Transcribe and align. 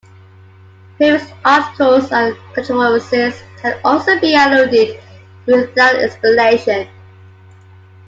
Previous 0.97 1.31
articles 1.45 2.11
and 2.11 2.35
controversies 2.55 3.43
can 3.57 3.79
also 3.83 4.19
be 4.19 4.33
alluded 4.33 4.99
to 5.45 5.55
without 5.55 5.95
explanation. 5.97 6.87